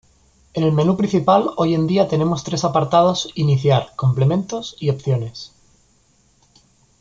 En 0.55 0.63
el 0.63 0.71
menú 0.71 0.97
principal 0.97 1.51
hoy 1.57 1.75
en 1.75 1.85
día 1.85 2.07
tenemos 2.07 2.43
tres 2.43 2.63
apartados 2.63 3.29
iniciar, 3.35 3.93
complementos 3.95 4.75
y 4.79 4.89
opciones. 4.89 5.51